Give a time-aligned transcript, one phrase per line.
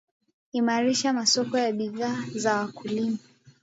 [0.53, 3.17] imarisha masoko ya bidhaa za wakulima